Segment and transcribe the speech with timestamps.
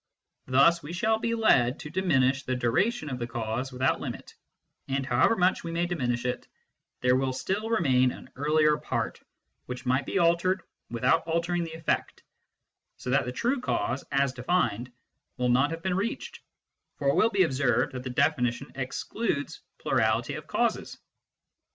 [0.47, 4.33] Thus we shall be led to diminish the duration of the cause without limit,
[4.87, 6.47] and however much we may diminish it,
[7.01, 9.21] there will still remain an earlier part
[9.67, 12.23] which might be altered without altering the effect,
[12.97, 14.91] so that the true cause, as defined,
[15.37, 16.39] will not have been reached,
[16.97, 20.97] for it will be obsejved that the definition excludes plurality of causes.